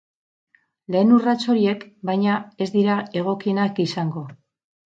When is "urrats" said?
1.17-1.43